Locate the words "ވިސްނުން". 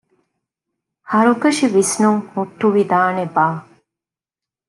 1.75-2.21